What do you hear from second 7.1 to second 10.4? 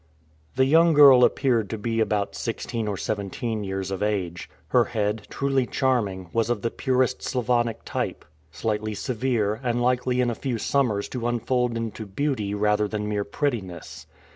Sclavonic type slightly severe, and likely in a